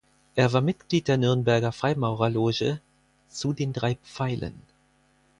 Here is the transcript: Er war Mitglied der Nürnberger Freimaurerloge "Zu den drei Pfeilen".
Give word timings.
Er 0.33 0.51
war 0.51 0.61
Mitglied 0.61 1.07
der 1.07 1.17
Nürnberger 1.19 1.71
Freimaurerloge 1.71 2.81
"Zu 3.29 3.53
den 3.53 3.71
drei 3.71 3.99
Pfeilen". 4.03 4.59